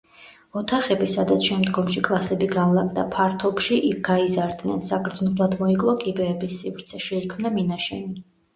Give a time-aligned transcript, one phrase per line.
[0.59, 8.15] ოთახები, სადაც შემდგომში კლასები განლაგდა, ფართობში გაიზარდნენ, საგრძნობლად მოიკლო კიბეების სივრცე, შეიქმნა მინაშენი.